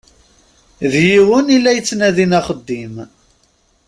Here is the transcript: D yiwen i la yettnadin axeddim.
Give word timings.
D 0.91 0.93
yiwen 1.07 1.53
i 1.55 1.57
la 1.59 1.71
yettnadin 1.73 2.37
axeddim. 2.39 2.95